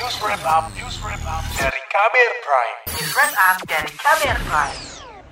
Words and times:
News 0.00 0.16
Wrap 0.24 0.40
Up, 0.48 0.64
News 0.72 0.96
Wrap 1.04 1.20
Up 1.28 1.44
dari 1.60 1.76
Kamer 1.92 2.32
Prime. 2.40 2.76
News 2.88 3.12
Wrap 3.12 3.36
Up 3.36 3.56
dari 3.68 3.92
Kamer 4.00 4.38
Prime. 4.48 4.78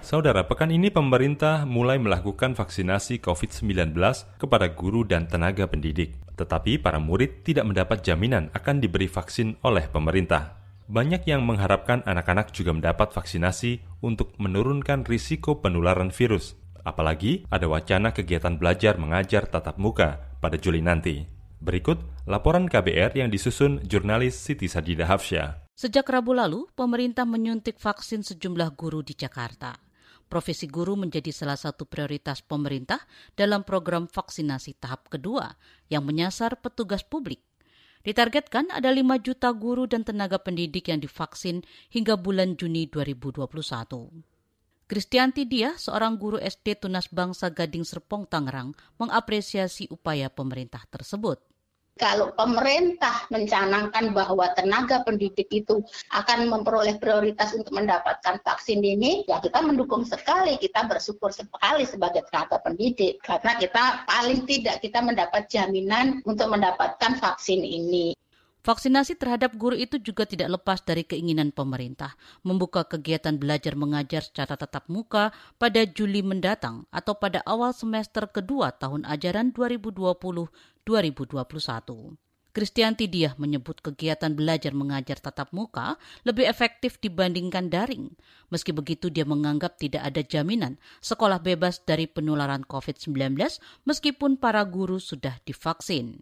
Saudara, 0.05 0.45
pekan 0.45 0.69
ini 0.69 0.93
pemerintah 0.93 1.65
mulai 1.65 1.97
melakukan 1.97 2.53
vaksinasi 2.53 3.17
COVID-19 3.25 3.97
kepada 4.37 4.69
guru 4.69 5.09
dan 5.09 5.25
tenaga 5.25 5.65
pendidik. 5.65 6.21
Tetapi 6.37 6.85
para 6.85 7.01
murid 7.01 7.49
tidak 7.49 7.65
mendapat 7.65 8.05
jaminan 8.05 8.53
akan 8.53 8.85
diberi 8.85 9.09
vaksin 9.09 9.57
oleh 9.65 9.89
pemerintah. 9.89 10.61
Banyak 10.85 11.25
yang 11.25 11.49
mengharapkan 11.49 12.05
anak-anak 12.05 12.53
juga 12.53 12.77
mendapat 12.77 13.09
vaksinasi 13.17 14.05
untuk 14.05 14.37
menurunkan 14.37 15.09
risiko 15.09 15.65
penularan 15.65 16.13
virus. 16.13 16.61
Apalagi 16.85 17.49
ada 17.49 17.73
wacana 17.73 18.13
kegiatan 18.13 18.61
belajar 18.61 19.01
mengajar 19.01 19.49
tatap 19.49 19.81
muka 19.81 20.37
pada 20.45 20.61
Juli 20.61 20.85
nanti. 20.85 21.39
Berikut 21.59 21.99
laporan 22.29 22.69
KBR 22.69 23.17
yang 23.17 23.33
disusun 23.33 23.81
jurnalis 23.89 24.37
Siti 24.37 24.69
Sadida 24.69 25.09
Hafsyah. 25.09 25.73
Sejak 25.73 26.05
Rabu 26.13 26.37
lalu, 26.37 26.69
pemerintah 26.77 27.25
menyuntik 27.25 27.81
vaksin 27.81 28.21
sejumlah 28.21 28.77
guru 28.77 29.01
di 29.01 29.17
Jakarta. 29.17 29.73
Profesi 30.29 30.69
guru 30.69 30.93
menjadi 30.93 31.33
salah 31.33 31.57
satu 31.57 31.89
prioritas 31.89 32.45
pemerintah 32.45 33.01
dalam 33.33 33.65
program 33.65 34.05
vaksinasi 34.05 34.77
tahap 34.77 35.09
kedua 35.09 35.49
yang 35.89 36.05
menyasar 36.05 36.61
petugas 36.61 37.01
publik. 37.01 37.41
Ditargetkan 38.05 38.69
ada 38.77 38.93
5 38.93 39.25
juta 39.25 39.49
guru 39.57 39.89
dan 39.89 40.05
tenaga 40.05 40.37
pendidik 40.37 40.93
yang 40.93 41.01
divaksin 41.01 41.65
hingga 41.89 42.21
bulan 42.21 42.61
Juni 42.61 42.93
2021. 42.93 43.49
Kristianti 44.85 45.49
Dia, 45.49 45.81
seorang 45.81 46.21
guru 46.21 46.37
SD 46.37 46.77
Tunas 46.77 47.09
Bangsa 47.09 47.49
Gading 47.49 47.89
Serpong 47.89 48.29
Tangerang, 48.29 48.77
mengapresiasi 49.01 49.89
upaya 49.89 50.29
pemerintah 50.29 50.85
tersebut 50.93 51.41
kalau 51.99 52.31
pemerintah 52.33 53.27
mencanangkan 53.29 54.15
bahwa 54.15 54.49
tenaga 54.55 55.03
pendidik 55.03 55.51
itu 55.51 55.83
akan 56.15 56.49
memperoleh 56.49 56.97
prioritas 57.03 57.53
untuk 57.53 57.75
mendapatkan 57.75 58.39
vaksin 58.47 58.81
ini, 58.81 59.27
ya 59.27 59.43
kita 59.43 59.61
mendukung 59.61 60.07
sekali, 60.07 60.57
kita 60.57 60.87
bersyukur 60.87 61.35
sekali 61.35 61.85
sebagai 61.85 62.25
tenaga 62.31 62.63
pendidik 62.63 63.19
karena 63.27 63.59
kita 63.59 64.07
paling 64.07 64.47
tidak 64.47 64.79
kita 64.79 65.03
mendapat 65.03 65.51
jaminan 65.51 66.23
untuk 66.25 66.47
mendapatkan 66.49 67.19
vaksin 67.19 67.61
ini. 67.61 68.15
Vaksinasi 68.67 69.15
terhadap 69.15 69.55
guru 69.55 69.79
itu 69.79 70.03
juga 70.03 70.27
tidak 70.27 70.59
lepas 70.59 70.83
dari 70.83 71.07
keinginan 71.07 71.55
pemerintah 71.55 72.19
membuka 72.43 72.83
kegiatan 72.83 73.39
belajar 73.39 73.79
mengajar 73.79 74.27
secara 74.27 74.59
tatap 74.59 74.91
muka 74.91 75.31
pada 75.63 75.87
Juli 75.87 76.27
mendatang 76.27 76.83
atau 76.91 77.15
pada 77.15 77.47
awal 77.47 77.71
semester 77.71 78.27
kedua 78.27 78.75
tahun 78.75 79.07
ajaran 79.07 79.55
2020-2021. 79.55 82.19
Kristianti 82.59 83.07
Diah 83.07 83.39
menyebut 83.39 83.79
kegiatan 83.79 84.35
belajar 84.35 84.75
mengajar 84.75 85.23
tatap 85.23 85.55
muka 85.55 85.95
lebih 86.27 86.51
efektif 86.51 86.99
dibandingkan 86.99 87.71
daring. 87.71 88.19
Meski 88.51 88.75
begitu 88.75 89.15
dia 89.15 89.23
menganggap 89.23 89.79
tidak 89.79 90.03
ada 90.03 90.27
jaminan 90.27 90.75
sekolah 90.99 91.39
bebas 91.39 91.87
dari 91.87 92.11
penularan 92.11 92.67
COVID-19 92.67 93.39
meskipun 93.87 94.43
para 94.43 94.67
guru 94.67 94.99
sudah 94.99 95.39
divaksin. 95.47 96.19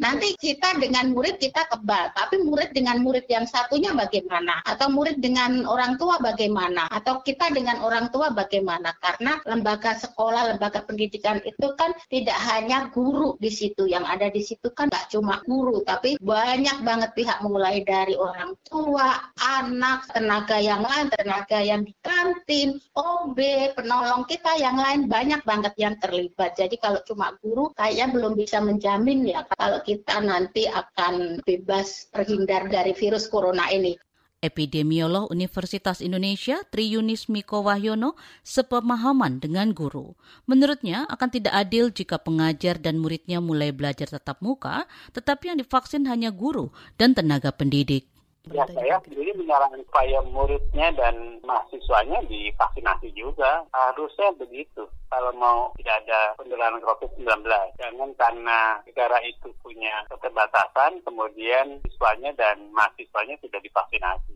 Nanti 0.00 0.32
kita 0.40 0.80
dengan 0.80 1.12
murid 1.12 1.36
kita 1.36 1.68
kebal, 1.68 2.14
tapi 2.16 2.40
murid 2.40 2.72
dengan 2.72 3.04
murid 3.04 3.28
yang 3.28 3.44
satunya 3.44 3.92
bagaimana? 3.92 4.64
Atau 4.64 4.88
murid 4.88 5.20
dengan 5.20 5.68
orang 5.68 6.00
tua 6.00 6.16
bagaimana? 6.22 6.88
Atau 6.88 7.20
kita 7.20 7.52
dengan 7.52 7.84
orang 7.84 8.08
tua 8.08 8.32
bagaimana? 8.32 8.96
Karena 9.02 9.36
lembaga 9.44 9.98
sekolah, 10.00 10.56
lembaga 10.56 10.80
pendidikan 10.86 11.44
itu 11.44 11.68
kan 11.76 11.92
tidak 12.08 12.38
hanya 12.48 12.88
guru 12.94 13.36
di 13.36 13.52
situ. 13.52 13.84
Yang 13.84 14.04
ada 14.08 14.26
di 14.32 14.40
situ 14.40 14.72
kan 14.72 14.88
nggak 14.88 15.12
cuma 15.12 15.44
guru, 15.44 15.84
tapi 15.84 16.16
banyak 16.22 16.80
banget 16.80 17.10
pihak 17.12 17.44
mulai 17.44 17.84
dari 17.84 18.16
orang 18.16 18.56
tua, 18.64 19.20
anak, 19.36 20.08
tenaga 20.08 20.56
yang 20.56 20.80
lain, 20.80 21.12
tenaga 21.12 21.58
yang 21.60 21.84
di 21.84 21.92
kantin, 22.00 22.80
OB, 22.96 23.38
penolong 23.76 24.24
kita 24.24 24.56
yang 24.56 24.78
lain 24.78 25.10
banyak 25.10 25.42
banget 25.42 25.74
yang 25.76 25.98
terlibat. 25.98 26.54
Jadi 26.56 26.78
kalau 26.78 27.02
cuma 27.04 27.34
guru 27.42 27.68
kayaknya 27.76 28.06
belum 28.14 28.32
bisa 28.38 28.62
menjamin 28.62 29.26
ya 29.26 29.44
kalau 29.58 29.81
kita 29.82 30.22
nanti 30.22 30.70
akan 30.70 31.42
bebas 31.42 32.08
terhindar 32.14 32.70
dari 32.70 32.94
virus 32.94 33.26
corona 33.26 33.68
ini. 33.68 33.98
Epidemiolog 34.42 35.30
Universitas 35.30 36.02
Indonesia 36.02 36.66
Tri 36.66 36.90
Yunis 36.90 37.30
Miko 37.30 37.62
Wahyono 37.62 38.18
sepemahaman 38.42 39.38
dengan 39.38 39.70
guru. 39.70 40.18
Menurutnya 40.50 41.06
akan 41.06 41.28
tidak 41.30 41.54
adil 41.54 41.94
jika 41.94 42.18
pengajar 42.18 42.82
dan 42.82 42.98
muridnya 42.98 43.38
mulai 43.38 43.70
belajar 43.70 44.10
tatap 44.10 44.42
muka, 44.42 44.90
tetapi 45.14 45.54
yang 45.54 45.58
divaksin 45.62 46.10
hanya 46.10 46.34
guru 46.34 46.74
dan 46.98 47.14
tenaga 47.14 47.54
pendidik. 47.54 48.11
Ya 48.50 48.66
saya 48.74 48.98
sendiri 49.06 49.38
menyarankan 49.38 49.86
supaya 49.86 50.18
muridnya 50.26 50.90
dan 50.98 51.38
mahasiswanya 51.46 52.26
divaksinasi 52.26 53.14
juga. 53.14 53.62
Harusnya 53.70 54.34
begitu 54.34 54.82
kalau 55.14 55.30
mau 55.38 55.70
tidak 55.78 56.02
ada 56.02 56.34
penularan 56.34 56.82
COVID-19. 56.82 57.46
Jangan 57.78 58.10
karena 58.18 58.82
negara 58.82 59.22
itu 59.22 59.54
punya 59.62 59.94
keterbatasan, 60.10 60.98
kemudian 61.06 61.78
siswanya 61.86 62.34
dan 62.34 62.66
mahasiswanya 62.74 63.38
tidak 63.46 63.62
divaksinasi. 63.62 64.34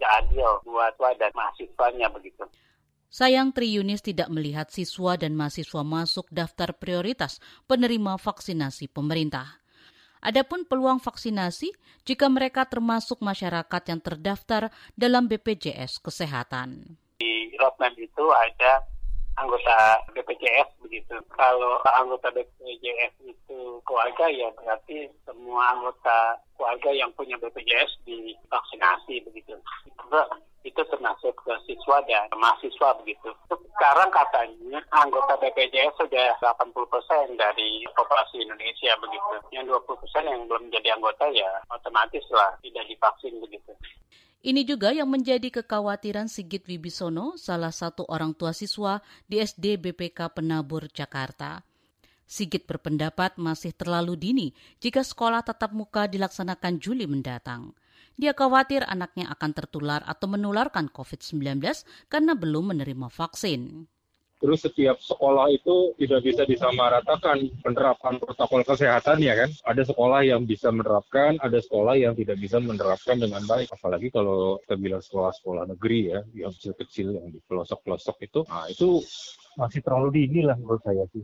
Tidak 0.00 0.12
adil 0.24 0.50
buat 0.64 0.96
dan 0.96 1.32
mahasiswanya 1.36 2.08
begitu. 2.08 2.48
Sayang 3.12 3.52
Tri 3.52 3.68
Yunis 3.68 4.00
tidak 4.00 4.32
melihat 4.32 4.72
siswa 4.72 5.20
dan 5.20 5.36
mahasiswa 5.36 5.84
masuk 5.84 6.32
daftar 6.32 6.72
prioritas 6.72 7.36
penerima 7.68 8.16
vaksinasi 8.16 8.88
pemerintah. 8.88 9.61
Adapun 10.22 10.62
peluang 10.62 11.02
vaksinasi 11.02 11.74
jika 12.06 12.30
mereka 12.30 12.62
termasuk 12.62 13.18
masyarakat 13.18 13.82
yang 13.90 13.98
terdaftar 13.98 14.70
dalam 14.94 15.26
BPJS 15.26 15.98
Kesehatan. 15.98 16.94
Di 17.18 17.50
roadmap 17.58 17.90
itu 17.98 18.24
ada 18.30 18.86
anggota 19.34 19.98
BPJS 20.14 20.78
begitu. 20.78 21.18
Kalau 21.34 21.82
anggota 21.98 22.30
BPJS 22.30 23.18
itu 23.26 23.82
keluarga 23.82 24.30
ya 24.30 24.46
berarti 24.54 25.10
semua 25.26 25.74
anggota 25.74 26.38
keluarga 26.54 26.90
yang 26.94 27.10
punya 27.18 27.34
BPJS 27.42 28.06
divaksinasi 28.06 29.26
begitu 29.26 29.58
itu 30.82 30.90
termasuk 30.90 31.30
ke 31.46 31.54
siswa 31.70 32.02
dan 32.10 32.26
mahasiswa 32.34 32.90
begitu. 32.98 33.30
Sekarang 33.46 34.10
katanya 34.10 34.82
anggota 34.90 35.38
BPJS 35.38 35.94
sudah 35.94 36.34
80 36.42 36.74
persen 36.90 37.38
dari 37.38 37.86
populasi 37.94 38.42
Indonesia 38.42 38.90
begitu. 38.98 39.32
Yang 39.54 39.78
20 39.86 40.02
persen 40.02 40.22
yang 40.26 40.42
belum 40.50 40.62
menjadi 40.66 40.88
anggota 40.98 41.24
ya 41.30 41.50
otomatis 41.70 42.26
lah 42.34 42.50
tidak 42.66 42.84
divaksin 42.90 43.38
begitu. 43.38 43.70
Ini 44.42 44.66
juga 44.66 44.90
yang 44.90 45.06
menjadi 45.06 45.62
kekhawatiran 45.62 46.26
Sigit 46.26 46.66
Wibisono, 46.66 47.38
salah 47.38 47.70
satu 47.70 48.02
orang 48.10 48.34
tua 48.34 48.50
siswa 48.50 48.98
di 49.30 49.38
SD 49.38 49.78
BPK 49.78 50.34
Penabur, 50.34 50.90
Jakarta. 50.90 51.62
Sigit 52.26 52.66
berpendapat 52.66 53.38
masih 53.38 53.70
terlalu 53.70 54.18
dini 54.18 54.48
jika 54.82 55.06
sekolah 55.06 55.46
tatap 55.46 55.70
muka 55.70 56.10
dilaksanakan 56.10 56.82
Juli 56.82 57.06
mendatang. 57.06 57.70
Dia 58.20 58.36
khawatir 58.36 58.84
anaknya 58.84 59.32
akan 59.32 59.50
tertular 59.56 60.00
atau 60.04 60.28
menularkan 60.28 60.92
COVID-19 60.92 61.62
karena 62.12 62.32
belum 62.36 62.76
menerima 62.76 63.08
vaksin. 63.08 63.88
Terus 64.42 64.58
setiap 64.66 64.98
sekolah 64.98 65.54
itu 65.54 65.94
tidak 66.02 66.26
bisa 66.26 66.42
disamaratakan 66.42 67.46
penerapan 67.62 68.18
protokol 68.18 68.66
kesehatan 68.66 69.22
ya 69.22 69.38
kan. 69.38 69.54
Ada 69.70 69.94
sekolah 69.94 70.26
yang 70.26 70.42
bisa 70.42 70.74
menerapkan, 70.74 71.38
ada 71.38 71.62
sekolah 71.62 71.94
yang 71.94 72.18
tidak 72.18 72.42
bisa 72.42 72.58
menerapkan 72.58 73.22
dengan 73.22 73.46
baik. 73.46 73.70
Apalagi 73.70 74.10
kalau 74.10 74.58
kita 74.66 74.74
bilang 74.82 74.98
sekolah-sekolah 74.98 75.70
negeri 75.70 76.10
ya, 76.10 76.20
yang 76.34 76.50
kecil-kecil, 76.58 77.22
yang 77.22 77.30
di 77.30 77.38
pelosok-pelosok 77.46 78.16
itu, 78.26 78.42
nah 78.50 78.66
itu 78.66 78.98
masih 79.54 79.78
terlalu 79.78 80.10
dini 80.10 80.42
lah 80.42 80.58
menurut 80.58 80.82
saya 80.82 81.06
sih. 81.14 81.22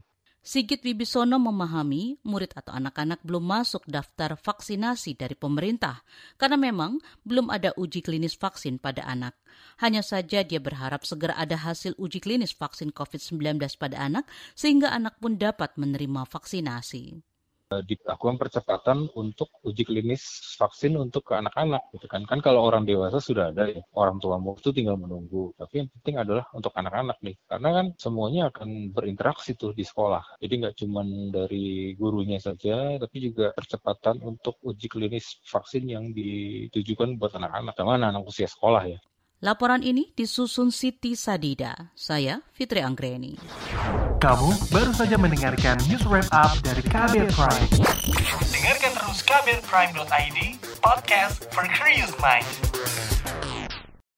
Sigit 0.48 0.80
Wibisono 0.80 1.36
memahami 1.36 2.24
murid 2.24 2.56
atau 2.56 2.72
anak-anak 2.72 3.20
belum 3.20 3.44
masuk 3.52 3.84
daftar 3.84 4.32
vaksinasi 4.32 5.12
dari 5.12 5.36
pemerintah 5.36 6.00
karena 6.40 6.56
memang 6.56 7.04
belum 7.20 7.52
ada 7.52 7.76
uji 7.76 8.00
klinis 8.00 8.32
vaksin 8.32 8.80
pada 8.80 9.04
anak. 9.04 9.36
Hanya 9.84 10.00
saja 10.00 10.40
dia 10.40 10.56
berharap 10.56 11.04
segera 11.04 11.36
ada 11.36 11.60
hasil 11.60 11.92
uji 12.00 12.24
klinis 12.24 12.56
vaksin 12.56 12.96
COVID-19 12.96 13.60
pada 13.76 14.00
anak 14.00 14.24
sehingga 14.56 14.88
anak 14.88 15.20
pun 15.20 15.36
dapat 15.36 15.76
menerima 15.76 16.24
vaksinasi. 16.24 17.20
Eh, 17.68 17.84
dilakukan 17.84 18.40
percepatan 18.40 19.12
untuk 19.12 19.52
uji 19.60 19.84
klinis 19.84 20.56
vaksin 20.56 20.96
untuk 20.96 21.22
ke 21.28 21.36
anak-anak 21.36 21.92
gitu 21.92 22.08
kan. 22.08 22.24
Kan 22.24 22.40
kalau 22.40 22.64
orang 22.64 22.88
dewasa 22.88 23.20
sudah 23.20 23.52
ada 23.52 23.68
ya 23.68 23.84
orang 23.92 24.16
tua 24.24 24.40
mau 24.40 24.56
itu 24.56 24.72
tinggal 24.72 24.96
menunggu. 24.96 25.52
Tapi 25.52 25.84
yang 25.84 25.88
penting 26.00 26.16
adalah 26.16 26.48
untuk 26.56 26.72
anak-anak 26.80 27.20
nih. 27.20 27.36
Karena 27.44 27.68
kan 27.76 27.86
semuanya 28.00 28.48
akan 28.48 28.88
berinteraksi 28.96 29.52
tuh 29.52 29.76
di 29.76 29.84
sekolah. 29.84 30.40
Jadi 30.40 30.54
nggak 30.64 30.76
cuma 30.80 31.04
dari 31.28 31.92
gurunya 32.00 32.40
saja 32.40 32.96
tapi 32.96 33.16
juga 33.20 33.52
percepatan 33.52 34.16
untuk 34.24 34.56
uji 34.64 34.88
klinis 34.88 35.36
vaksin 35.44 35.84
yang 35.92 36.16
ditujukan 36.16 37.20
buat 37.20 37.36
anak-anak. 37.36 37.76
Terutama 37.76 38.00
anak-anak 38.00 38.24
usia 38.32 38.48
sekolah 38.48 38.96
ya 38.96 38.98
Laporan 39.38 39.86
ini 39.86 40.10
disusun 40.18 40.74
Siti 40.74 41.14
Sadida. 41.14 41.94
Saya 41.94 42.42
Fitri 42.50 42.82
Anggreni. 42.82 43.38
Kamu 44.18 44.50
baru 44.74 44.90
saja 44.90 45.14
mendengarkan 45.14 45.78
news 45.86 46.02
wrap 46.10 46.26
up 46.34 46.58
dari 46.66 46.82
Kabel 46.82 47.30
Prime. 47.30 47.70
Dengarkan 48.50 48.98
terus 48.98 49.22
kabelprime.id, 49.22 50.38
podcast 50.82 51.46
for 51.54 51.70
curious 51.70 52.10
mind. 52.18 52.67